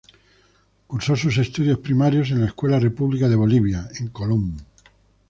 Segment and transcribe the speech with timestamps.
[0.87, 4.57] Cursó sus estudios primarios en la Escuela República de Bolivia, en Colón.